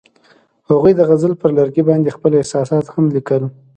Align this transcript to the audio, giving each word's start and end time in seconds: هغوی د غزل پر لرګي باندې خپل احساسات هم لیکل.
هغوی 0.69 0.91
د 0.95 1.01
غزل 1.09 1.33
پر 1.41 1.49
لرګي 1.57 1.83
باندې 1.89 2.15
خپل 2.17 2.31
احساسات 2.35 2.85
هم 2.93 3.05
لیکل. 3.15 3.43